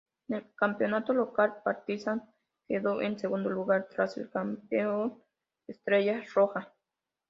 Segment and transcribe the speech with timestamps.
[0.29, 2.27] En el campeonato local, Partizan
[2.67, 5.21] quedó en segundo lugar, tras el campeón
[5.67, 6.73] Estrella Roja.